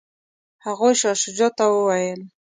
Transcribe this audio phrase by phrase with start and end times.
[0.65, 2.21] هغوی شاه شجاع ته وویل.